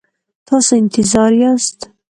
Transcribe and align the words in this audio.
تاسو 0.47 0.71
انتظار 0.81 1.31
یاست؟ 1.41 1.77